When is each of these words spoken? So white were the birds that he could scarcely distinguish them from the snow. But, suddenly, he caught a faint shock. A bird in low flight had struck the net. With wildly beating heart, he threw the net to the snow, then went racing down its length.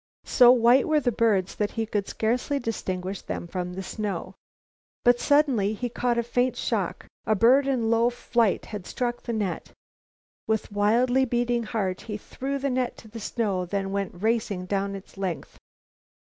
So 0.25 0.51
white 0.51 0.87
were 0.87 0.99
the 0.99 1.11
birds 1.11 1.53
that 1.53 1.69
he 1.73 1.85
could 1.85 2.07
scarcely 2.07 2.57
distinguish 2.57 3.21
them 3.21 3.45
from 3.45 3.73
the 3.73 3.83
snow. 3.83 4.33
But, 5.03 5.19
suddenly, 5.19 5.73
he 5.75 5.89
caught 5.89 6.17
a 6.17 6.23
faint 6.23 6.57
shock. 6.57 7.05
A 7.27 7.35
bird 7.35 7.67
in 7.67 7.91
low 7.91 8.09
flight 8.09 8.65
had 8.65 8.87
struck 8.87 9.21
the 9.21 9.33
net. 9.33 9.71
With 10.47 10.71
wildly 10.71 11.25
beating 11.25 11.61
heart, 11.61 12.01
he 12.01 12.17
threw 12.17 12.57
the 12.57 12.71
net 12.71 12.97
to 12.97 13.09
the 13.09 13.19
snow, 13.19 13.63
then 13.67 13.91
went 13.91 14.23
racing 14.23 14.65
down 14.65 14.95
its 14.95 15.19
length. 15.19 15.59